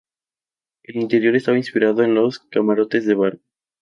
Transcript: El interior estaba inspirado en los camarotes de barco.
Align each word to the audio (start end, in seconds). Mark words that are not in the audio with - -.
El 0.81 0.95
interior 0.95 1.35
estaba 1.35 1.59
inspirado 1.59 2.01
en 2.01 2.15
los 2.15 2.39
camarotes 2.39 3.05
de 3.05 3.13
barco. 3.13 3.43